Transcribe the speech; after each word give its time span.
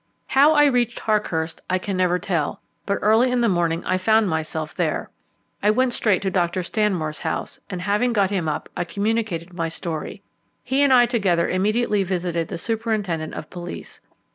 How 0.25 0.53
I 0.53 0.65
reached 0.65 1.01
Harkhurst 1.01 1.61
I 1.69 1.77
can 1.77 1.95
never 1.95 2.17
tell, 2.17 2.59
but 2.87 2.97
early 3.03 3.31
in 3.31 3.41
the 3.41 3.47
morning 3.47 3.85
I 3.85 3.99
found 3.99 4.27
myself 4.27 4.73
there. 4.73 5.11
I 5.61 5.69
went 5.69 5.93
straight 5.93 6.23
to 6.23 6.31
Dr. 6.31 6.63
Stanmore's 6.63 7.19
house, 7.19 7.59
and 7.69 7.83
having 7.83 8.11
got 8.11 8.31
him 8.31 8.49
up, 8.49 8.67
I 8.75 8.83
communicated 8.83 9.53
my 9.53 9.69
story. 9.69 10.23
He 10.63 10.81
and 10.81 10.91
I 10.91 11.05
together 11.05 11.47
immediately 11.47 12.01
visited 12.03 12.47
the 12.47 12.57
superintendent 12.57 13.35
of 13.35 13.51
police. 13.51 14.01